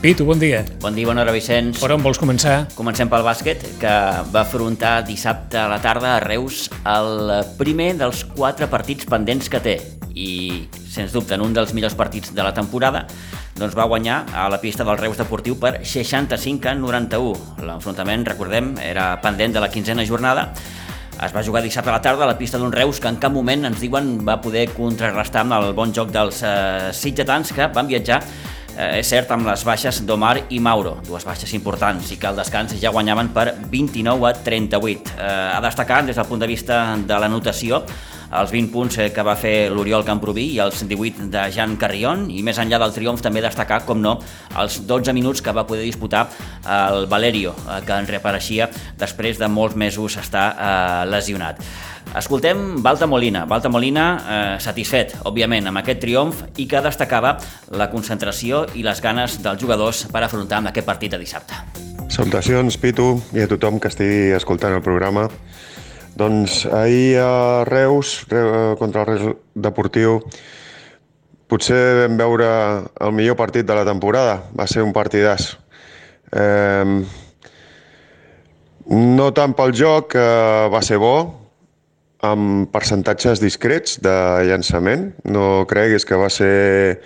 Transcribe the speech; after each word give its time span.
Pitu, 0.00 0.24
bon 0.24 0.38
dia. 0.40 0.62
Bon 0.80 0.94
dia, 0.96 1.04
bona 1.04 1.20
hora, 1.20 1.32
Vicenç. 1.36 1.76
Per 1.76 1.90
on 1.92 2.00
vols 2.00 2.16
començar? 2.16 2.70
Comencem 2.72 3.10
pel 3.12 3.20
bàsquet, 3.20 3.66
que 3.82 3.90
va 4.32 4.40
afrontar 4.46 5.02
dissabte 5.04 5.58
a 5.60 5.66
la 5.68 5.76
tarda 5.84 6.14
a 6.14 6.20
Reus 6.24 6.70
el 6.88 7.34
primer 7.58 7.90
dels 8.00 8.22
quatre 8.24 8.64
partits 8.72 9.04
pendents 9.04 9.50
que 9.52 9.58
té. 9.60 9.74
I, 10.16 10.30
sens 10.88 11.12
dubte, 11.12 11.36
en 11.36 11.44
un 11.44 11.52
dels 11.52 11.74
millors 11.76 11.92
partits 11.98 12.32
de 12.32 12.40
la 12.40 12.54
temporada, 12.56 13.02
doncs 13.60 13.76
va 13.76 13.84
guanyar 13.90 14.22
a 14.32 14.46
la 14.48 14.56
pista 14.62 14.86
del 14.88 14.96
Reus 14.96 15.20
Deportiu 15.20 15.58
per 15.60 15.82
65 15.84 16.70
a 16.70 16.72
91. 16.80 17.60
L'enfrontament, 17.68 18.24
recordem, 18.30 18.78
era 18.80 19.10
pendent 19.20 19.52
de 19.52 19.60
la 19.60 19.68
quinzena 19.68 20.06
jornada. 20.08 20.46
Es 21.20 21.34
va 21.36 21.44
jugar 21.44 21.60
dissabte 21.60 21.92
a 21.92 21.98
la 21.98 22.00
tarda 22.00 22.24
a 22.24 22.30
la 22.30 22.38
pista 22.38 22.56
d'un 22.56 22.72
Reus 22.72 23.02
que 23.04 23.12
en 23.12 23.20
cap 23.20 23.36
moment, 23.36 23.68
ens 23.68 23.84
diuen, 23.84 24.14
va 24.24 24.38
poder 24.40 24.64
contrarrestar 24.72 25.44
amb 25.44 25.58
el 25.58 25.74
bon 25.76 25.92
joc 25.92 26.08
dels 26.08 26.40
eh, 26.40 26.88
sitgetans 26.96 27.52
que 27.52 27.68
van 27.68 27.92
viatjar 27.92 28.22
eh, 28.80 29.00
és 29.00 29.08
cert, 29.12 29.30
amb 29.34 29.48
les 29.48 29.64
baixes 29.66 30.00
d'Omar 30.08 30.36
i 30.48 30.60
Mauro, 30.62 30.96
dues 31.06 31.26
baixes 31.28 31.52
importants, 31.56 32.12
i 32.14 32.18
que 32.20 32.30
al 32.30 32.38
descans 32.38 32.72
ja 32.80 32.92
guanyaven 32.94 33.32
per 33.36 33.50
29 33.70 34.30
a 34.30 34.32
38. 34.46 35.18
Eh, 35.18 35.26
a 35.58 35.60
destacar, 35.64 36.04
des 36.06 36.16
del 36.16 36.28
punt 36.28 36.40
de 36.40 36.48
vista 36.48 36.80
de 36.96 37.20
la 37.20 37.28
notació, 37.28 37.84
els 38.30 38.52
20 38.54 38.70
punts 38.70 38.98
eh, 39.02 39.08
que 39.12 39.24
va 39.26 39.34
fer 39.38 39.70
l'Oriol 39.74 40.04
Camproví 40.06 40.46
i 40.54 40.60
els 40.62 40.84
18 40.86 41.28
de 41.32 41.44
Jan 41.54 41.76
Carrion, 41.80 42.28
i 42.30 42.44
més 42.46 42.58
enllà 42.62 42.78
del 42.80 42.94
triomf 42.94 43.22
també 43.24 43.42
destacar, 43.44 43.82
com 43.86 44.00
no, 44.00 44.16
els 44.62 44.80
12 44.86 45.14
minuts 45.16 45.42
que 45.42 45.54
va 45.54 45.66
poder 45.66 45.84
disputar 45.84 46.28
el 46.64 47.06
Valerio, 47.10 47.54
eh, 47.66 47.80
que 47.86 48.00
en 48.00 48.08
reapareixia 48.08 48.70
després 48.98 49.38
de 49.38 49.50
molts 49.50 49.76
mesos 49.76 50.16
estar 50.22 50.50
eh, 50.54 51.06
lesionat. 51.10 51.60
Escoltem 52.16 52.82
Balta 52.82 53.06
Molina. 53.06 53.44
Balta 53.46 53.70
Molina 53.70 54.04
eh, 54.18 54.56
satisfet, 54.58 55.12
òbviament, 55.30 55.68
amb 55.70 55.78
aquest 55.78 56.00
triomf 56.02 56.40
i 56.58 56.66
que 56.66 56.82
destacava 56.82 57.36
la 57.78 57.86
concentració 57.92 58.64
i 58.74 58.82
les 58.82 58.98
ganes 59.04 59.36
dels 59.44 59.62
jugadors 59.62 60.02
per 60.10 60.24
afrontar 60.26 60.58
amb 60.58 60.72
aquest 60.72 60.88
partit 60.88 61.14
de 61.14 61.20
dissabte. 61.22 61.54
Salutacions, 62.10 62.80
Pitu, 62.82 63.12
i 63.38 63.44
a 63.44 63.48
tothom 63.50 63.78
que 63.78 63.92
estigui 63.92 64.34
escoltant 64.34 64.74
el 64.74 64.82
programa. 64.82 65.28
Doncs 66.18 66.64
ahir 66.66 67.20
a 67.22 67.64
Reus, 67.70 68.24
contra 68.26 69.04
el 69.04 69.06
Reus 69.12 69.36
Deportiu, 69.54 70.18
potser 71.46 71.80
vam 72.02 72.18
veure 72.18 72.50
el 72.98 73.14
millor 73.14 73.38
partit 73.38 73.66
de 73.66 73.78
la 73.78 73.86
temporada. 73.86 74.40
Va 74.58 74.66
ser 74.66 74.82
un 74.82 74.90
partidàs. 74.92 75.52
Eh, 76.34 77.06
no 78.90 79.30
tant 79.30 79.54
pel 79.54 79.70
joc, 79.78 80.16
que 80.16 80.26
va 80.74 80.82
ser 80.82 80.98
bo, 80.98 81.39
amb 82.26 82.68
percentatges 82.72 83.40
discrets 83.40 83.98
de 84.04 84.14
llançament. 84.48 85.10
No 85.24 85.64
creguis 85.70 86.04
que 86.04 86.18
va 86.20 86.28
ser 86.32 87.00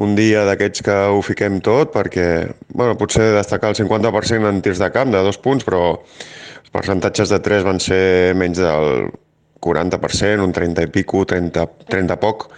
un 0.00 0.14
dia 0.18 0.44
d'aquests 0.46 0.84
que 0.86 0.96
ho 1.14 1.22
fiquem 1.26 1.60
tot, 1.64 1.92
perquè 1.94 2.26
bueno, 2.74 2.96
potser 2.98 3.30
destacar 3.34 3.72
el 3.72 3.78
50% 3.78 4.50
en 4.50 4.60
tirs 4.62 4.82
de 4.82 4.90
camp 4.94 5.10
de 5.14 5.22
dos 5.26 5.38
punts, 5.42 5.66
però 5.66 5.82
els 5.94 6.72
percentatges 6.74 7.30
de 7.32 7.40
3 7.42 7.66
van 7.66 7.82
ser 7.82 8.02
menys 8.38 8.62
del 8.62 9.10
40%, 9.60 10.40
un 10.42 10.52
30 10.56 10.86
i 10.86 10.90
pico, 10.90 11.24
30, 11.28 11.66
30 11.90 12.18
poc, 12.22 12.48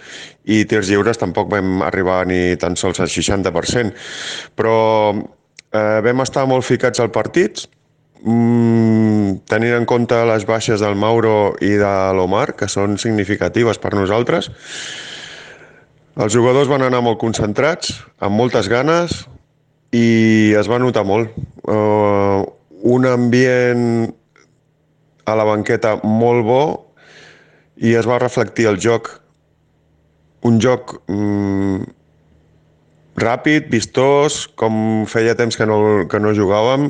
i 0.45 0.63
tirs 0.69 0.89
lliures 0.89 1.19
tampoc 1.19 1.49
vam 1.51 1.81
arribar 1.83 2.23
ni 2.29 2.55
tan 2.59 2.77
sols 2.79 3.01
al 3.03 3.11
60%. 3.11 3.93
Però 4.55 4.77
eh, 5.13 5.99
vam 6.05 6.23
estar 6.23 6.45
molt 6.49 6.65
ficats 6.65 7.03
al 7.03 7.11
partit, 7.11 7.65
Mm, 8.23 9.43
tenint 9.51 9.75
en 9.75 9.85
compte 9.89 10.15
les 10.29 10.45
baixes 10.47 10.79
del 10.79 10.95
Mauro 10.95 11.53
i 11.59 11.73
de 11.79 11.93
l'Omar, 12.15 12.53
que 12.55 12.69
són 12.71 12.95
significatives 13.01 13.81
per 13.83 13.91
nosaltres, 13.97 14.47
els 16.13 16.31
jugadors 16.31 16.69
van 16.71 16.85
anar 16.85 17.01
molt 17.03 17.19
concentrats, 17.19 17.97
amb 18.23 18.37
moltes 18.39 18.69
ganes, 18.71 19.23
i 19.91 20.53
es 20.55 20.69
va 20.71 20.79
notar 20.79 21.03
molt. 21.03 21.33
Uh, 21.67 22.45
un 22.83 23.07
ambient 23.09 24.13
a 25.25 25.35
la 25.39 25.45
banqueta 25.47 25.97
molt 26.03 26.45
bo 26.47 26.63
i 27.83 27.93
es 27.97 28.07
va 28.07 28.21
reflectir 28.23 28.69
el 28.71 28.79
joc. 28.79 29.09
Un 30.47 30.59
joc 30.63 30.95
mm, 31.07 31.83
ràpid, 33.19 33.67
vistós, 33.71 34.45
com 34.59 35.03
feia 35.09 35.35
temps 35.39 35.59
que 35.59 35.67
no, 35.67 35.79
que 36.11 36.19
no 36.23 36.35
jugàvem, 36.35 36.89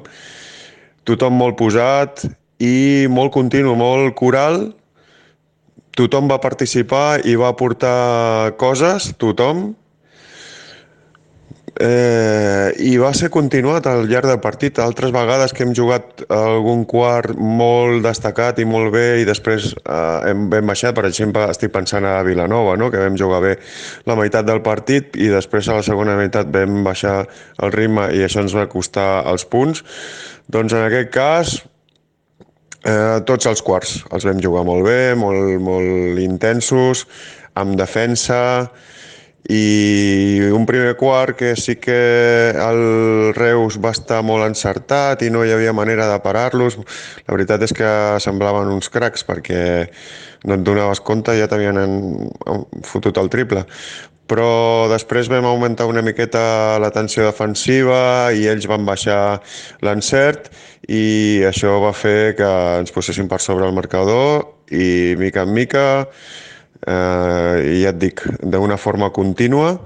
tothom 1.08 1.36
molt 1.40 1.58
posat 1.60 2.26
i 2.64 3.06
molt 3.12 3.34
continu, 3.36 3.76
molt 3.76 4.16
coral. 4.20 4.72
Tothom 5.94 6.30
va 6.32 6.40
participar 6.42 7.22
i 7.28 7.36
va 7.38 7.52
aportar 7.54 8.54
coses, 8.58 9.12
tothom. 9.22 9.74
Eh, 11.74 12.70
I 12.86 12.92
va 13.02 13.10
ser 13.18 13.32
continuat 13.34 13.88
al 13.90 14.06
llarg 14.06 14.30
del 14.30 14.40
partit. 14.44 14.78
Altres 14.78 15.10
vegades 15.14 15.56
que 15.58 15.66
hem 15.66 15.74
jugat 15.74 16.22
algun 16.30 16.84
quart 16.86 17.34
molt 17.34 18.06
destacat 18.06 18.62
i 18.62 18.68
molt 18.70 18.94
bé 18.94 19.24
i 19.24 19.26
després 19.26 19.72
eh, 19.74 20.30
hem, 20.30 20.46
hem 20.54 20.70
baixat, 20.70 20.94
per 20.94 21.08
exemple, 21.10 21.48
estic 21.50 21.74
pensant 21.74 22.06
a 22.06 22.20
Vilanova, 22.28 22.78
no? 22.78 22.92
que 22.94 23.02
vam 23.02 23.18
jugar 23.18 23.42
bé 23.42 23.56
la 24.06 24.18
meitat 24.20 24.46
del 24.46 24.62
partit 24.62 25.18
i 25.18 25.32
després 25.34 25.68
a 25.68 25.80
la 25.80 25.86
segona 25.86 26.18
meitat 26.20 26.54
vam 26.54 26.84
baixar 26.86 27.24
el 27.58 27.74
ritme 27.74 28.12
i 28.14 28.22
això 28.22 28.46
ens 28.46 28.54
va 28.54 28.70
costar 28.70 29.24
els 29.34 29.48
punts. 29.50 29.82
Doncs 30.54 30.78
en 30.78 30.86
aquest 30.86 31.14
cas, 31.16 31.58
eh, 32.86 33.20
tots 33.26 33.50
els 33.50 33.66
quarts 33.66 34.04
els 34.14 34.30
vam 34.30 34.42
jugar 34.46 34.62
molt 34.70 34.86
bé, 34.86 35.16
molt, 35.18 35.58
molt 35.58 36.22
intensos, 36.22 37.08
amb 37.58 37.74
defensa, 37.82 38.70
i 39.52 40.40
un 40.56 40.66
primer 40.66 40.96
quart 40.96 41.36
que 41.36 41.56
sí 41.60 41.76
que 41.76 41.98
el 42.56 43.34
Reus 43.36 43.80
va 43.84 43.92
estar 43.92 44.22
molt 44.24 44.48
encertat 44.48 45.26
i 45.26 45.32
no 45.34 45.44
hi 45.44 45.52
havia 45.52 45.74
manera 45.76 46.08
de 46.08 46.22
parar-los. 46.24 46.80
La 47.28 47.36
veritat 47.36 47.66
és 47.68 47.76
que 47.76 47.92
semblaven 48.24 48.72
uns 48.72 48.88
cracs 48.94 49.28
perquè 49.28 49.60
no 50.48 50.56
et 50.56 50.64
donaves 50.64 51.04
compte 51.04 51.36
ja 51.36 51.48
t'havien 51.52 51.78
fotut 52.88 53.20
el 53.20 53.32
triple 53.32 53.68
però 54.34 54.88
després 54.88 55.28
vam 55.30 55.46
augmentar 55.46 55.86
una 55.90 56.02
miqueta 56.02 56.80
la 56.80 56.92
tensió 56.96 57.26
defensiva 57.28 58.32
i 58.32 58.48
ells 58.48 58.68
van 58.72 58.86
baixar 58.88 59.42
l'encert 59.84 60.48
i 60.88 61.44
això 61.48 61.76
va 61.84 61.92
fer 61.96 62.34
que 62.40 62.50
ens 62.80 62.96
posessin 62.96 63.28
per 63.32 63.42
sobre 63.44 63.68
el 63.68 63.76
marcador 63.76 64.48
i 64.72 65.14
mica 65.20 65.44
en 65.44 65.54
mica, 65.54 65.86
eh, 66.88 67.80
ja 67.82 67.94
et 67.94 68.00
dic, 68.00 68.24
d'una 68.44 68.78
forma 68.78 69.12
contínua, 69.16 69.78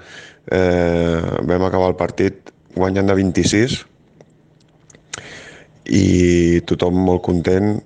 eh, 0.51 1.21
vam 1.43 1.67
acabar 1.67 1.91
el 1.91 1.99
partit 1.99 2.53
guanyant 2.75 3.09
de 3.09 3.17
26 3.17 3.77
i 5.97 6.61
tothom 6.67 6.99
molt 7.07 7.23
content 7.25 7.77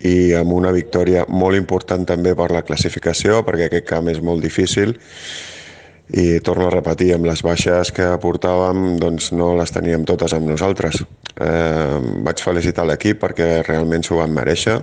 i 0.00 0.32
amb 0.32 0.52
una 0.56 0.72
victòria 0.72 1.26
molt 1.28 1.58
important 1.58 2.06
també 2.08 2.32
per 2.34 2.48
la 2.54 2.64
classificació 2.64 3.42
perquè 3.44 3.68
aquest 3.68 3.88
camp 3.88 4.08
és 4.08 4.20
molt 4.24 4.40
difícil 4.42 4.96
i 6.10 6.40
torno 6.42 6.66
a 6.66 6.72
repetir, 6.72 7.12
amb 7.14 7.28
les 7.28 7.42
baixes 7.46 7.92
que 7.94 8.06
portàvem 8.22 8.96
doncs 8.98 9.30
no 9.30 9.52
les 9.54 9.70
teníem 9.70 10.02
totes 10.08 10.32
amb 10.34 10.48
nosaltres. 10.50 11.04
Eh, 11.38 11.98
vaig 12.26 12.42
felicitar 12.42 12.82
l'equip 12.88 13.20
perquè 13.22 13.60
realment 13.62 14.02
s'ho 14.02 14.18
van 14.18 14.34
mereixer 14.34 14.80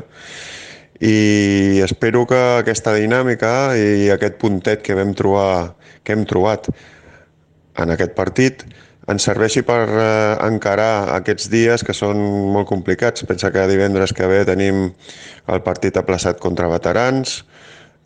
i 0.99 1.79
espero 1.85 2.25
que 2.25 2.39
aquesta 2.63 2.95
dinàmica 2.97 3.75
i 3.77 4.09
aquest 4.13 4.39
puntet 4.41 4.81
que 4.81 4.95
vam 4.97 5.13
trobar, 5.17 5.75
que 6.03 6.15
hem 6.15 6.25
trobat 6.25 6.69
en 7.77 7.93
aquest 7.93 8.15
partit 8.17 8.65
ens 9.07 9.23
serveixi 9.23 9.63
per 9.63 9.83
eh, 9.87 10.35
encarar 10.47 11.13
aquests 11.15 11.47
dies 11.53 11.83
que 11.85 11.95
són 11.95 12.19
molt 12.51 12.67
complicats. 12.67 13.23
Pensa 13.29 13.53
que 13.55 13.67
divendres 13.69 14.11
que 14.13 14.27
ve 14.27 14.41
tenim 14.47 14.89
el 15.47 15.63
partit 15.63 15.95
aplaçat 15.95 16.41
contra 16.43 16.67
veterans, 16.67 17.39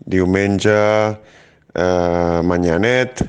diumenge 0.05 0.77
eh, 0.77 2.39
Manyanet 2.45 3.23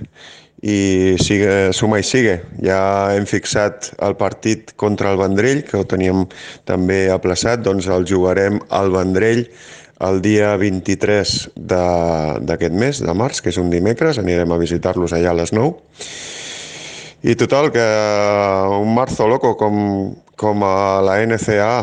i 0.62 1.17
sigue, 1.19 1.73
suma 1.75 1.99
i 1.99 2.06
sigue. 2.06 2.39
Ja 2.62 3.11
hem 3.17 3.27
fixat 3.27 3.91
el 3.99 4.15
partit 4.17 4.73
contra 4.79 5.11
el 5.11 5.19
Vendrell, 5.19 5.64
que 5.67 5.81
ho 5.81 5.87
teníem 5.88 6.25
també 6.69 7.09
aplaçat, 7.11 7.64
doncs 7.67 7.91
el 7.91 8.06
jugarem 8.06 8.61
al 8.70 8.94
Vendrell 8.94 9.49
el 10.03 10.20
dia 10.23 10.55
23 10.59 11.32
d'aquest 11.55 12.75
mes, 12.75 13.03
de 13.03 13.14
març, 13.14 13.43
que 13.43 13.53
és 13.53 13.59
un 13.61 13.70
dimecres, 13.70 14.19
anirem 14.19 14.50
a 14.50 14.59
visitar-los 14.59 15.14
allà 15.14 15.31
a 15.31 15.38
les 15.43 15.53
9. 15.55 15.75
I 17.23 17.37
total, 17.38 17.70
que 17.70 17.87
un 18.82 18.94
marzo 18.97 19.29
loco 19.31 19.55
com, 19.58 19.76
com 20.35 20.65
a 20.67 21.03
la 21.06 21.20
NCA, 21.23 21.75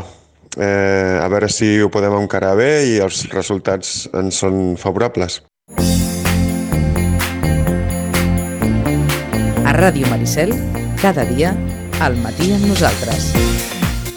eh, 0.58 1.20
a 1.22 1.28
veure 1.32 1.48
si 1.48 1.78
ho 1.80 1.88
podem 1.92 2.18
encarar 2.20 2.58
bé 2.60 2.72
i 2.92 2.98
els 3.04 3.24
resultats 3.32 4.10
ens 4.12 4.44
són 4.44 4.76
favorables. 4.80 5.40
Ràdio 9.70 10.08
Maricel, 10.10 10.50
cada 10.98 11.22
dia, 11.30 11.52
al 12.02 12.16
matí 12.18 12.50
amb 12.56 12.66
nosaltres. 12.66 13.30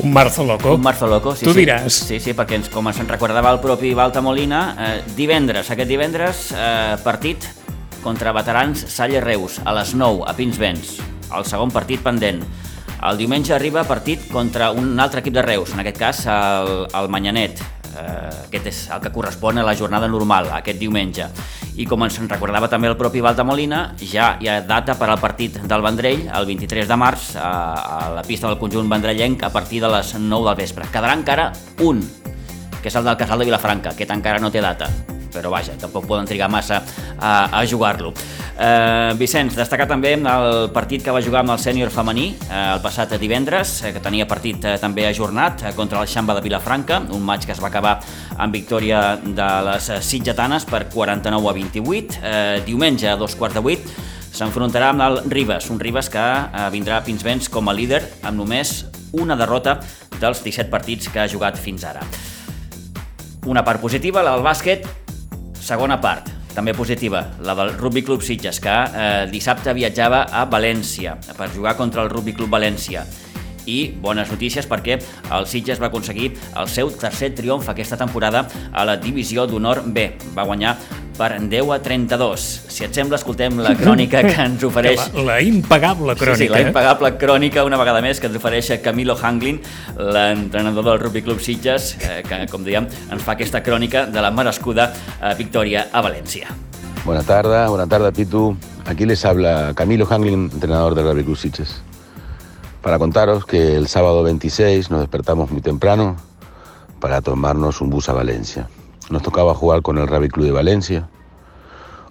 Un 0.01 0.13
marzo 0.13 0.45
loco. 0.49 0.75
Un 0.75 0.81
marzo 0.81 1.07
loco, 1.07 1.37
sí, 1.37 1.45
tu 1.45 1.53
sí. 1.53 1.61
diràs. 1.61 1.99
Sí, 2.09 2.21
sí, 2.25 2.33
perquè 2.33 2.57
ens, 2.57 2.71
com 2.73 2.89
ens 2.89 3.03
en 3.03 3.11
recordava 3.11 3.53
el 3.53 3.61
propi 3.61 3.93
Balta 3.95 4.23
Molina, 4.25 4.63
eh, 4.73 5.03
divendres, 5.15 5.69
aquest 5.71 5.91
divendres, 5.91 6.41
eh, 6.57 6.97
partit 7.05 7.45
contra 8.03 8.33
veterans 8.33 8.81
Salle 8.89 9.21
Reus, 9.21 9.61
a 9.65 9.75
les 9.77 9.95
9, 9.95 10.25
a 10.27 10.33
Pinsbens. 10.35 10.99
el 11.37 11.45
segon 11.45 11.71
partit 11.71 12.01
pendent. 12.05 12.43
El 13.09 13.17
diumenge 13.17 13.55
arriba 13.55 13.85
partit 13.85 14.29
contra 14.31 14.71
un 14.71 15.01
altre 15.01 15.21
equip 15.21 15.35
de 15.35 15.43
Reus, 15.43 15.73
en 15.73 15.81
aquest 15.81 15.99
cas 15.99 16.27
el, 16.27 16.87
el 16.93 17.09
Manyanet. 17.09 17.63
Eh, 17.93 18.47
aquest 18.49 18.67
és 18.67 18.89
el 18.91 19.01
que 19.01 19.13
correspon 19.13 19.59
a 19.59 19.65
la 19.65 19.77
jornada 19.77 20.09
normal, 20.09 20.51
aquest 20.53 20.79
diumenge. 20.79 21.29
I 21.73 21.87
com 21.89 22.05
ens 22.05 22.19
recordava 22.29 22.69
també 22.69 22.91
el 22.91 22.99
propi 23.01 23.23
Val 23.25 23.37
de 23.39 23.47
Molina, 23.49 23.81
ja 24.01 24.35
hi 24.41 24.51
ha 24.51 24.59
data 24.61 24.97
per 25.01 25.09
al 25.09 25.21
partit 25.23 25.57
del 25.57 25.85
Vendrell, 25.85 26.27
el 26.29 26.49
23 26.51 26.91
de 26.91 26.99
març, 27.01 27.31
a, 27.41 27.53
a 27.97 28.11
la 28.19 28.27
pista 28.27 28.51
del 28.51 28.61
conjunt 28.61 28.91
vendrellenc, 28.93 29.47
a 29.47 29.53
partir 29.55 29.81
de 29.81 29.93
les 29.95 30.13
9 30.19 30.51
del 30.51 30.61
vespre. 30.61 30.91
Quedarà 30.93 31.17
encara 31.17 31.49
un, 31.81 32.05
que 32.83 32.93
és 32.93 33.01
el 33.01 33.09
del 33.09 33.17
Casal 33.17 33.41
de 33.41 33.49
Vilafranca, 33.49 33.97
aquest 33.97 34.13
encara 34.13 34.43
no 34.43 34.53
té 34.53 34.61
data 34.61 34.91
però 35.33 35.51
vaja, 35.53 35.75
tampoc 35.81 36.07
poden 36.07 36.29
trigar 36.29 36.51
massa 36.53 36.83
a, 37.19 37.49
a 37.59 37.65
jugar-lo. 37.67 38.13
Eh, 38.53 39.13
Vicenç, 39.19 39.57
destacar 39.57 39.89
també 39.91 40.13
el 40.15 40.69
partit 40.75 41.03
que 41.03 41.15
va 41.15 41.23
jugar 41.25 41.41
amb 41.43 41.55
el 41.55 41.61
sènior 41.63 41.91
femení 41.91 42.29
eh, 42.35 42.61
el 42.75 42.83
passat 42.85 43.17
divendres, 43.19 43.79
eh, 43.83 43.93
que 43.97 44.03
tenia 44.05 44.29
partit 44.29 44.65
eh, 44.65 44.77
també 44.81 45.07
ajornat 45.09 45.67
eh, 45.67 45.75
contra 45.77 46.03
el 46.03 46.09
Xamba 46.09 46.37
de 46.37 46.45
Vilafranca, 46.45 47.01
un 47.17 47.25
maig 47.25 47.47
que 47.47 47.57
es 47.57 47.63
va 47.63 47.73
acabar 47.73 47.99
amb 48.37 48.53
victòria 48.53 49.19
de 49.23 49.51
les 49.69 49.91
sitgetanes 50.05 50.69
per 50.69 50.87
49 50.93 51.49
a 51.49 51.57
28. 51.59 52.23
Eh, 52.23 52.63
diumenge 52.67 53.09
a 53.09 53.17
dos 53.17 53.37
quarts 53.37 53.57
de 53.57 53.65
vuit 53.65 53.93
s'enfrontarà 54.33 54.93
amb 54.93 55.05
el 55.05 55.21
Ribes, 55.31 55.69
un 55.71 55.81
Ribes 55.81 56.09
que 56.13 56.23
eh, 56.23 56.69
vindrà 56.73 57.01
a 57.01 57.05
vents 57.25 57.49
com 57.53 57.69
a 57.69 57.77
líder 57.77 58.03
amb 58.23 58.39
només 58.39 58.85
una 59.13 59.37
derrota 59.37 59.81
dels 60.21 60.43
17 60.43 60.71
partits 60.71 61.09
que 61.13 61.21
ha 61.21 61.29
jugat 61.29 61.59
fins 61.61 61.85
ara. 61.85 62.05
Una 63.47 63.65
part 63.67 63.81
positiva, 63.83 64.23
la 64.23 64.37
del 64.37 64.45
bàsquet, 64.47 64.87
Segona 65.63 66.01
part, 66.03 66.27
també 66.57 66.73
positiva, 66.75 67.21
la 67.47 67.55
del 67.55 67.77
Rugby 67.77 68.03
Club 68.03 68.25
Sitges, 68.27 68.59
que 68.59 68.73
eh, 68.73 69.27
dissabte 69.31 69.71
viatjava 69.77 70.25
a 70.35 70.43
València 70.51 71.15
per 71.39 71.53
jugar 71.55 71.77
contra 71.79 72.03
el 72.03 72.11
Rugby 72.11 72.35
Club 72.35 72.51
València 72.51 73.05
i 73.67 73.93
bones 74.03 74.31
notícies 74.33 74.69
perquè 74.69 74.99
el 75.33 75.47
Sitges 75.47 75.81
va 75.83 75.91
aconseguir 75.93 76.33
el 76.59 76.69
seu 76.69 76.91
tercer 76.91 77.33
triomf 77.37 77.69
aquesta 77.73 77.99
temporada 78.01 78.47
a 78.73 78.85
la 78.89 78.97
divisió 79.01 79.47
d'honor 79.47 79.83
B. 79.87 80.11
Va 80.37 80.47
guanyar 80.49 80.77
per 81.17 81.37
10 81.41 81.71
a 81.71 81.79
32. 81.83 82.47
Si 82.73 82.85
et 82.87 82.97
sembla, 82.97 83.19
escoltem 83.21 83.61
la 83.63 83.75
crònica 83.79 84.23
que 84.25 84.35
ens 84.47 84.65
ofereix... 84.67 85.05
La, 85.15 85.27
la 85.29 85.39
impagable 85.45 86.17
crònica. 86.17 86.39
Sí, 86.41 86.49
sí, 86.49 86.53
la 86.53 86.63
impagable 86.65 87.13
crònica, 87.21 87.67
una 87.69 87.79
vegada 87.81 88.03
més, 88.05 88.21
que 88.21 88.31
ens 88.31 88.41
ofereix 88.41 88.73
Camilo 88.85 89.17
Hanglin, 89.21 89.61
l'entrenador 89.99 90.89
del 90.89 91.01
Rugby 91.05 91.23
Club 91.27 91.43
Sitges, 91.45 91.95
eh, 92.01 92.21
que, 92.27 92.43
com 92.51 92.67
dèiem, 92.67 92.89
ens 93.13 93.25
fa 93.25 93.37
aquesta 93.37 93.63
crònica 93.65 94.07
de 94.11 94.25
la 94.25 94.33
merescuda 94.35 94.91
eh, 94.93 95.35
victòria 95.39 95.89
a 95.93 96.05
València. 96.05 96.51
Buenas 97.05 97.27
tardes, 97.27 97.69
buenas 97.69 97.89
tardes, 97.91 98.13
Pitu. 98.17 98.53
Aquí 98.87 99.07
les 99.07 99.25
habla 99.25 99.73
Camilo 99.75 100.07
Hanglin, 100.09 100.51
entrenador 100.53 100.95
del 100.95 101.11
Rugby 101.11 101.25
Club 101.25 101.39
Sitges. 101.39 101.81
Para 102.83 102.99
contaros 102.99 103.47
que 103.47 103.77
el 103.77 103.87
sábado 103.87 104.25
26 104.25 104.91
nos 104.91 105.01
despertamos 105.01 105.53
muy 105.53 105.61
temprano 105.61 106.17
para 106.99 107.21
tomarnos 107.21 107.81
un 107.81 107.91
bus 107.91 108.09
a 108.09 108.13
Valencia. 108.13 108.69
Nos 109.09 109.23
tocaba 109.23 109.55
jugar 109.55 109.83
con 109.83 109.99
el 109.99 110.09
Rugby 110.09 110.29
Club 110.29 110.47
de 110.47 110.53
Valencia, 110.53 111.09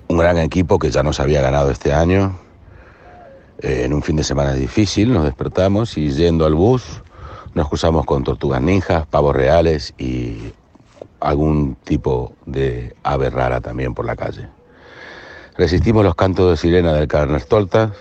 un 0.08 0.18
gran 0.18 0.38
equipo 0.38 0.80
que 0.80 0.90
ya 0.90 1.04
nos 1.04 1.20
había 1.20 1.42
ganado 1.42 1.72
este 1.72 1.92
año. 1.92 2.40
Eh, 3.60 3.84
en 3.84 3.94
un 3.94 4.02
fin 4.02 4.16
de 4.16 4.24
semana 4.24 4.54
difícil 4.54 5.12
nos 5.12 5.26
despertamos 5.26 5.98
y 5.98 6.10
yendo 6.12 6.46
al 6.46 6.56
bus 6.56 7.02
nos 7.54 7.68
cruzamos 7.68 8.06
con 8.06 8.24
tortugas 8.24 8.62
ninjas, 8.62 9.06
pavos 9.08 9.36
reales 9.36 9.94
y 9.98 10.54
algún 11.20 11.76
tipo 11.84 12.34
de 12.46 12.96
ave 13.04 13.30
rara 13.30 13.60
también 13.60 13.94
por 13.94 14.06
la 14.06 14.16
calle. 14.16 14.48
Resistimos 15.58 16.06
los 16.06 16.16
cantos 16.16 16.50
de 16.50 16.56
sirena 16.56 16.94
del 16.94 17.10
Carnestoltas 17.10 17.92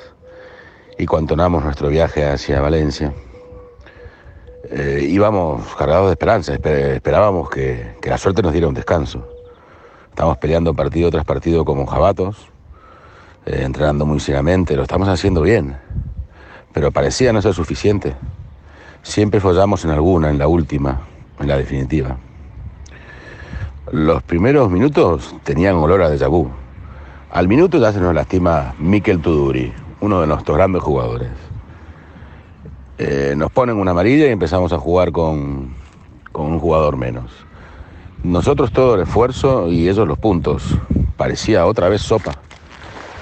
y 1.00 1.06
cuantonamos 1.06 1.64
nuestro 1.64 1.88
viaje 1.88 2.26
hacia 2.26 2.60
Valencia. 2.60 3.14
Eh, 4.70 5.06
íbamos 5.08 5.74
cargados 5.74 6.08
de 6.08 6.12
esperanza, 6.12 6.52
esper 6.52 6.92
esperábamos 6.92 7.48
que, 7.48 7.96
que, 8.02 8.10
la 8.10 8.18
suerte 8.18 8.42
nos 8.42 8.52
diera 8.52 8.68
un 8.68 8.74
descanso. 8.74 9.26
Estamos 10.10 10.36
peleando 10.36 10.74
partido 10.74 11.10
tras 11.10 11.24
partido 11.24 11.64
como 11.64 11.86
jabatos, 11.86 12.36
eh, 13.46 13.62
entrenando 13.64 14.04
muy 14.04 14.20
seriamente, 14.20 14.76
lo 14.76 14.82
estamos 14.82 15.08
haciendo 15.08 15.40
bien, 15.40 15.78
pero 16.74 16.92
parecía 16.92 17.32
no 17.32 17.40
ser 17.40 17.54
suficiente. 17.54 18.14
Siempre 19.02 19.40
follamos 19.40 19.82
en 19.86 19.92
alguna, 19.92 20.28
en 20.28 20.36
la 20.36 20.48
última, 20.48 21.00
en 21.40 21.48
la 21.48 21.56
definitiva. 21.56 22.18
Los 23.90 24.22
primeros 24.22 24.70
minutos 24.70 25.34
tenían 25.44 25.76
olor 25.76 26.02
a 26.02 26.10
déjà. 26.10 26.28
Al 27.30 27.48
minuto 27.48 27.78
ya 27.78 27.90
se 27.90 28.00
nos 28.00 28.14
lastima 28.14 28.74
Mikel 28.78 29.22
Tuduri, 29.22 29.72
uno 30.00 30.20
de 30.20 30.26
nuestros 30.26 30.56
grandes 30.56 30.82
jugadores. 30.82 31.30
Eh, 32.98 33.34
nos 33.36 33.50
ponen 33.50 33.76
una 33.76 33.92
amarilla 33.92 34.26
y 34.26 34.30
empezamos 34.30 34.72
a 34.72 34.78
jugar 34.78 35.12
con, 35.12 35.74
con 36.32 36.46
un 36.46 36.58
jugador 36.58 36.96
menos. 36.96 37.30
Nosotros 38.22 38.72
todo 38.72 38.96
el 38.96 39.02
esfuerzo 39.02 39.68
y 39.68 39.88
ellos 39.88 40.06
los 40.06 40.18
puntos. 40.18 40.62
Parecía 41.16 41.66
otra 41.66 41.88
vez 41.88 42.02
sopa. 42.02 42.32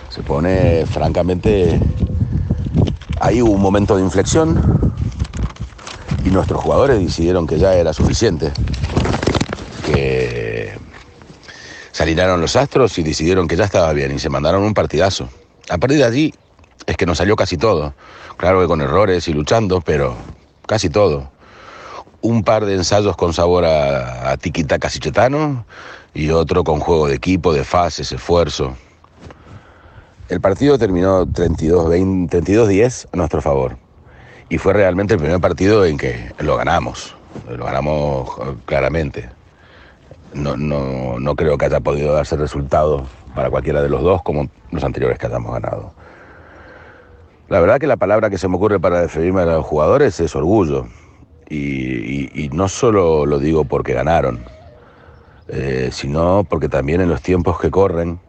Se 0.08 0.22
pone 0.22 0.84
francamente... 0.86 1.80
Ahí 3.20 3.42
hubo 3.42 3.52
un 3.52 3.62
momento 3.62 3.96
de 3.96 4.02
inflexión 4.02 4.92
y 6.24 6.30
nuestros 6.30 6.62
jugadores 6.62 7.00
decidieron 7.00 7.46
que 7.46 7.58
ya 7.58 7.74
era 7.74 7.92
suficiente. 7.92 8.52
Que 9.84 10.78
se 11.90 12.02
alinearon 12.02 12.40
los 12.40 12.54
astros 12.54 12.96
y 12.98 13.02
decidieron 13.02 13.48
que 13.48 13.56
ya 13.56 13.64
estaba 13.64 13.92
bien 13.92 14.14
y 14.14 14.18
se 14.18 14.28
mandaron 14.28 14.62
un 14.62 14.74
partidazo. 14.74 15.28
A 15.68 15.78
partir 15.78 15.98
de 15.98 16.04
allí 16.04 16.34
es 16.86 16.96
que 16.96 17.06
nos 17.06 17.18
salió 17.18 17.36
casi 17.36 17.56
todo. 17.56 17.94
Claro 18.36 18.60
que 18.60 18.66
con 18.66 18.80
errores 18.80 19.28
y 19.28 19.32
luchando, 19.32 19.80
pero 19.80 20.16
casi 20.66 20.90
todo. 20.90 21.30
Un 22.20 22.42
par 22.42 22.64
de 22.64 22.74
ensayos 22.74 23.16
con 23.16 23.32
sabor 23.32 23.64
a, 23.64 24.30
a 24.30 24.36
tiquitaca 24.36 24.88
y 26.14 26.30
otro 26.30 26.64
con 26.64 26.80
juego 26.80 27.06
de 27.08 27.14
equipo, 27.14 27.52
de 27.52 27.64
fases, 27.64 28.12
esfuerzo. 28.12 28.76
El 30.28 30.40
partido 30.40 30.78
terminó 30.78 31.26
32-10 31.26 32.28
32 32.28 33.08
a 33.12 33.16
nuestro 33.16 33.40
favor. 33.40 33.78
Y 34.50 34.58
fue 34.58 34.72
realmente 34.72 35.14
el 35.14 35.20
primer 35.20 35.40
partido 35.40 35.84
en 35.84 35.96
que 35.96 36.32
lo 36.38 36.56
ganamos. 36.56 37.14
Lo 37.48 37.64
ganamos 37.64 38.30
claramente. 38.64 39.30
No, 40.34 40.56
no, 40.56 41.18
no 41.18 41.36
creo 41.36 41.56
que 41.56 41.66
haya 41.66 41.80
podido 41.80 42.12
darse 42.14 42.36
resultado 42.36 43.06
para 43.34 43.50
cualquiera 43.50 43.80
de 43.82 43.88
los 43.88 44.02
dos 44.02 44.22
como 44.22 44.48
los 44.70 44.84
anteriores 44.84 45.18
que 45.18 45.26
hayamos 45.26 45.52
ganado. 45.52 45.92
La 47.48 47.60
verdad 47.60 47.80
que 47.80 47.86
la 47.86 47.96
palabra 47.96 48.28
que 48.28 48.36
se 48.36 48.46
me 48.46 48.56
ocurre 48.56 48.78
para 48.78 49.00
referirme 49.00 49.40
a 49.40 49.46
los 49.46 49.64
jugadores 49.64 50.20
es 50.20 50.36
orgullo. 50.36 50.86
Y, 51.48 52.50
no 52.52 52.68
solo 52.68 53.24
lo 53.24 53.38
digo 53.38 53.64
porque 53.64 53.94
ganaron, 53.94 54.44
eh, 55.48 55.88
sino 55.90 56.44
porque 56.48 56.68
también 56.68 57.00
en 57.00 57.08
los 57.08 57.22
tiempos 57.22 57.58
que 57.58 57.70
corren, 57.70 58.20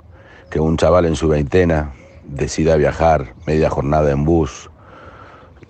que 0.50 0.62
un 0.62 0.78
chaval 0.78 1.06
en 1.06 1.18
su 1.18 1.28
veintena 1.28 1.92
decida 2.24 2.78
viajar 2.78 3.34
media 3.46 3.70
jornada 3.70 4.10
en 4.12 4.24
bus, 4.24 4.70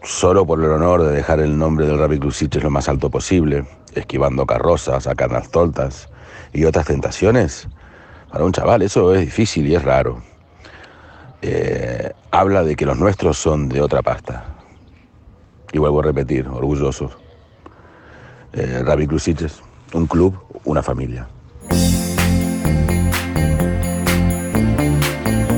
solo 0.04 0.46
por 0.46 0.60
el 0.64 0.70
honor 0.70 1.02
de 1.04 1.12
dejar 1.12 1.40
el 1.40 1.58
nombre 1.58 1.88
del 1.88 2.20
Club 2.20 2.34
Sitges 2.34 2.64
lo 2.64 2.70
más 2.70 2.88
alto 2.88 3.10
posible, 3.10 3.66
esquivando 3.96 4.46
carrozas, 4.46 5.06
sacando 5.06 5.42
toltas 5.50 6.10
y 6.54 6.66
otras 6.66 6.86
tentaciones, 6.86 7.68
para 8.32 8.44
un 8.44 8.52
chaval 8.52 8.84
eso 8.84 9.16
es 9.16 9.22
difícil 9.22 9.66
y 9.68 9.76
es 9.76 9.84
raro 9.84 10.29
eh, 11.42 12.12
habla 12.32 12.64
de 12.64 12.76
que 12.76 12.86
los 12.86 12.98
nuestros 12.98 13.38
son 13.38 13.70
de 13.70 13.82
otra 13.82 14.02
pasta. 14.02 14.46
Y 15.72 15.78
vuelvo 15.78 16.00
a 16.00 16.04
repetir, 16.04 16.48
orgullosos. 16.48 17.12
Eh, 18.54 18.82
Ravi 18.84 19.08
Cruciches, 19.08 19.62
un 19.94 20.08
club, 20.08 20.36
una 20.66 20.82
família. 20.82 21.28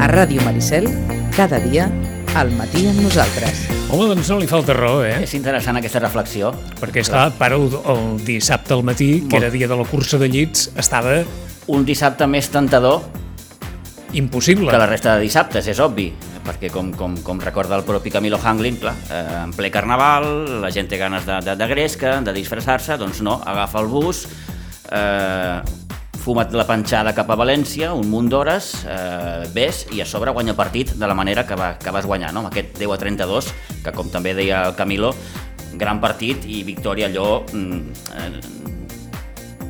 A 0.01 0.07
Ràdio 0.09 0.41
Maricel, 0.43 0.89
cada 1.37 1.59
dia, 1.61 1.85
al 2.35 2.51
matí 2.57 2.87
amb 2.89 2.99
nosaltres. 3.05 3.67
Home, 3.91 4.07
doncs 4.09 4.31
no 4.31 4.39
li 4.41 4.47
falta 4.49 4.73
raó, 4.75 5.03
eh? 5.05 5.21
És 5.23 5.35
interessant 5.37 5.77
aquesta 5.79 6.01
reflexió. 6.01 6.51
Perquè, 6.81 7.05
esclar, 7.05 7.29
para 7.39 7.55
el, 7.59 7.69
el 7.69 8.19
dissabte 8.25 8.73
al 8.73 8.83
matí, 8.83 9.27
que 9.29 9.39
era 9.39 9.51
dia 9.53 9.69
de 9.69 9.77
la 9.77 9.87
cursa 9.87 10.19
de 10.19 10.31
llits, 10.31 10.71
estava... 10.75 11.21
Un 11.71 11.85
dissabte 11.85 12.25
més 12.27 12.49
tentador 12.51 13.03
impossible. 14.13 14.71
Que 14.71 14.77
la 14.77 14.87
resta 14.89 15.15
de 15.15 15.25
dissabtes, 15.25 15.67
és 15.71 15.79
obvi, 15.83 16.09
perquè 16.45 16.71
com, 16.73 16.91
com, 16.97 17.15
com 17.23 17.41
recorda 17.41 17.77
el 17.77 17.85
propi 17.87 18.11
Camilo 18.13 18.39
Hanglin, 18.41 18.79
clar, 18.81 18.95
eh, 19.09 19.21
en 19.43 19.53
ple 19.55 19.71
carnaval, 19.73 20.27
la 20.63 20.71
gent 20.73 20.89
té 20.91 20.99
ganes 21.01 21.27
de, 21.27 21.39
de, 21.45 21.55
de 21.59 21.67
gresca, 21.69 22.17
de 22.25 22.33
disfressar-se, 22.35 22.97
doncs 23.01 23.21
no, 23.25 23.39
agafa 23.45 23.81
el 23.83 23.91
bus, 23.91 24.25
eh, 24.91 25.61
fuma't 26.21 26.53
la 26.53 26.67
panxada 26.69 27.15
cap 27.17 27.31
a 27.33 27.37
València, 27.39 27.93
un 27.97 28.09
munt 28.11 28.29
d'hores, 28.29 28.73
eh, 28.85 29.47
ves 29.55 29.85
i 29.95 30.03
a 30.03 30.05
sobre 30.05 30.33
guanya 30.35 30.57
partit 30.57 30.93
de 30.93 31.07
la 31.09 31.17
manera 31.17 31.45
que, 31.47 31.57
va, 31.57 31.73
que 31.81 31.93
vas 31.93 32.05
guanyar, 32.05 32.33
no? 32.33 32.45
amb 32.45 32.51
aquest 32.51 32.77
10 32.77 32.93
a 32.93 32.99
32, 33.01 33.53
que 33.85 33.95
com 33.95 34.11
també 34.13 34.35
deia 34.37 34.65
el 34.69 34.77
Camilo, 34.77 35.15
gran 35.81 36.01
partit 36.03 36.45
i 36.45 36.61
victòria 36.67 37.07
allò 37.07 37.41
mm, 37.47 37.79
eh, 38.17 38.60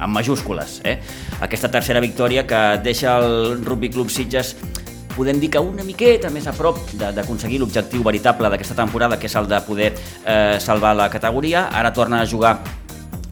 amb 0.01 0.17
majúscules. 0.17 0.81
Eh? 0.83 0.97
Aquesta 1.45 1.69
tercera 1.71 2.01
victòria 2.03 2.45
que 2.49 2.61
deixa 2.83 3.19
el 3.21 3.61
Rugby 3.63 3.91
Club 3.93 4.09
Sitges 4.09 4.55
podem 5.15 5.39
dir 5.39 5.51
que 5.51 5.59
una 5.59 5.83
miqueta 5.83 6.31
més 6.33 6.47
a 6.47 6.53
prop 6.55 6.79
d'aconseguir 6.97 7.59
l'objectiu 7.61 8.03
veritable 8.03 8.49
d'aquesta 8.49 8.77
temporada, 8.77 9.19
que 9.19 9.27
és 9.27 9.35
el 9.35 9.47
de 9.47 9.59
poder 9.67 9.91
eh, 9.93 10.57
salvar 10.59 10.95
la 10.95 11.09
categoria. 11.11 11.67
Ara 11.67 11.91
torna 11.93 12.21
a 12.21 12.25
jugar 12.25 12.57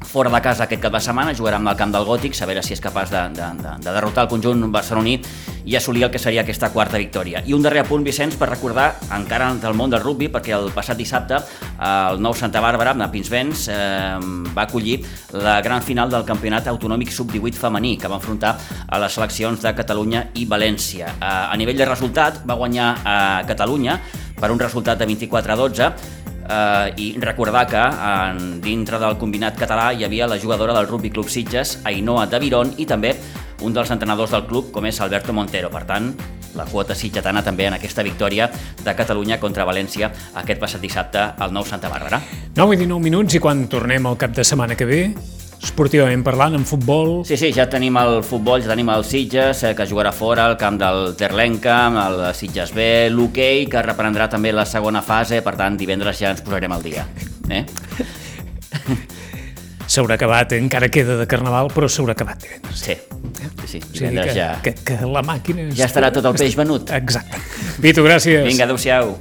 fora 0.10 0.30
de 0.34 0.42
casa 0.42 0.66
aquest 0.66 0.82
cap 0.82 0.94
de 0.94 1.02
setmana, 1.06 1.36
jugarà 1.38 1.60
amb 1.60 1.70
el 1.70 1.78
camp 1.78 1.94
del 1.94 2.06
Gòtic, 2.08 2.36
a 2.42 2.50
veure 2.50 2.64
si 2.66 2.74
és 2.74 2.82
capaç 2.82 3.14
de, 3.14 3.22
de, 3.38 3.50
de, 3.62 3.76
de 3.86 3.94
derrotar 3.94 4.26
el 4.26 4.32
conjunt 4.32 4.66
barceloní 4.74 5.20
i 5.66 5.76
assolir 5.76 6.04
el 6.06 6.12
que 6.12 6.20
seria 6.20 6.42
aquesta 6.42 6.70
quarta 6.74 6.98
victòria. 6.98 7.44
I 7.46 7.54
un 7.54 7.64
darrer 7.64 7.84
apunt, 7.84 8.04
Vicenç, 8.06 8.38
per 8.40 8.50
recordar 8.50 8.92
encara 9.16 9.52
del 9.60 9.76
món 9.78 9.92
del 9.92 10.04
rugby, 10.04 10.30
perquè 10.32 10.56
el 10.58 10.72
passat 10.76 10.98
dissabte 11.00 11.42
el 11.80 12.22
nou 12.22 12.34
Santa 12.36 12.62
Bàrbara, 12.64 12.96
a 13.00 13.10
Pinsbens, 13.12 13.68
eh, 13.70 14.20
va 14.56 14.64
acollir 14.64 15.00
la 15.34 15.60
gran 15.62 15.82
final 15.82 16.10
del 16.10 16.26
campionat 16.26 16.68
autonòmic 16.68 17.12
sub-18 17.12 17.60
femení, 17.60 17.98
que 17.98 18.08
va 18.08 18.20
enfrontar 18.20 18.58
a 18.88 19.00
les 19.00 19.14
seleccions 19.14 19.62
de 19.62 19.74
Catalunya 19.76 20.30
i 20.36 20.46
València. 20.46 21.08
Eh, 21.20 21.26
a 21.26 21.56
nivell 21.58 21.78
de 21.78 21.86
resultat, 21.86 22.44
va 22.46 22.56
guanyar 22.56 22.96
a 23.04 23.44
Catalunya 23.48 24.00
per 24.40 24.52
un 24.52 24.60
resultat 24.60 24.98
de 24.98 25.06
24 25.06 25.54
a 25.54 25.56
12, 25.56 25.94
eh, 26.50 26.94
i 26.98 27.16
recordar 27.20 27.68
que 27.68 27.80
en, 27.80 28.60
dintre 28.62 29.00
del 29.00 29.18
combinat 29.22 29.58
català 29.60 29.92
hi 29.94 30.04
havia 30.04 30.28
la 30.28 30.40
jugadora 30.40 30.74
del 30.74 30.88
Rugby 30.88 31.12
Club 31.14 31.30
Sitges, 31.30 31.80
Ainhoa 31.86 32.26
de 32.28 32.40
Viron, 32.42 32.74
i 32.78 32.88
també 32.90 33.14
un 33.62 33.74
dels 33.74 33.92
entrenadors 33.92 34.32
del 34.36 34.46
club, 34.50 34.72
com 34.72 34.86
és 34.86 35.00
Alberto 35.02 35.34
Montero. 35.34 35.70
Per 35.74 35.84
tant, 35.90 36.14
la 36.56 36.66
quota 36.70 36.96
sitgetana 36.96 37.44
també 37.46 37.68
en 37.70 37.78
aquesta 37.78 38.04
victòria 38.04 38.50
de 38.84 38.96
Catalunya 38.96 39.40
contra 39.40 39.68
València 39.68 40.12
aquest 40.42 40.62
passat 40.62 40.82
dissabte 40.82 41.26
al 41.38 41.54
nou 41.54 41.66
Santa 41.66 41.92
Bàrbara. 41.92 42.22
9 42.56 42.76
i 42.76 42.82
19 42.86 43.04
minuts 43.04 43.36
i 43.36 43.44
quan 43.44 43.68
tornem 43.70 44.08
al 44.10 44.18
cap 44.18 44.34
de 44.36 44.44
setmana 44.48 44.78
que 44.80 44.88
ve, 44.90 45.02
esportivament 45.64 46.24
parlant, 46.24 46.56
en 46.56 46.66
futbol... 46.66 47.26
Sí, 47.28 47.38
sí, 47.38 47.52
ja 47.56 47.68
tenim 47.72 47.98
el 48.00 48.22
futbol, 48.24 48.64
ja 48.64 48.72
tenim 48.72 48.90
el 48.94 49.04
Sitges, 49.08 49.64
eh, 49.68 49.74
que 49.76 49.88
jugarà 49.90 50.14
fora, 50.16 50.48
el 50.50 50.58
camp 50.60 50.80
del 50.80 51.16
Terlenca, 51.20 51.82
el 52.08 52.24
Sitges 52.36 52.74
B, 52.76 53.10
l'hoquei, 53.12 53.66
que 53.72 53.84
reprendrà 53.86 54.30
també 54.32 54.54
la 54.56 54.66
segona 54.70 55.04
fase, 55.06 55.44
per 55.46 55.58
tant, 55.60 55.78
divendres 55.80 56.20
ja 56.22 56.34
ens 56.34 56.44
posarem 56.46 56.76
al 56.76 56.86
dia. 56.86 57.06
Eh? 57.50 57.66
S'haurà 59.90 60.20
acabat, 60.20 60.54
eh? 60.54 60.62
encara 60.62 60.92
queda 60.94 61.18
de 61.20 61.28
carnaval, 61.28 61.74
però 61.74 61.90
s'haurà 61.90 62.16
acabat 62.16 62.44
divendres. 62.46 62.86
Sí, 62.86 62.96
sí, 63.70 63.82
O 63.84 63.98
sigui 63.98 64.16
que, 64.20 64.36
ja... 64.36 64.52
que, 64.66 64.74
que 64.86 65.00
la 65.06 65.24
màquina... 65.26 65.70
Ja 65.78 65.90
estarà 65.90 66.12
tot 66.16 66.26
el 66.30 66.40
peix 66.40 66.58
venut. 66.60 66.90
Exacte. 67.00 67.42
Vito, 67.84 68.06
gràcies. 68.06 68.46
Vinga, 68.50 68.66
adeu-siau. 68.70 69.14